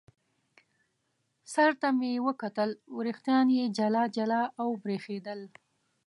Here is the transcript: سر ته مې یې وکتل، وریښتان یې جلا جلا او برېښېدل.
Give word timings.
سر 1.53 1.71
ته 1.81 1.87
مې 1.97 2.09
یې 2.15 2.23
وکتل، 2.27 2.69
وریښتان 2.97 3.45
یې 3.57 3.65
جلا 3.77 4.03
جلا 4.15 4.41
او 4.61 4.67
برېښېدل. 4.83 5.41